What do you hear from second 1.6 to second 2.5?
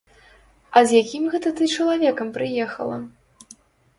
чалавекам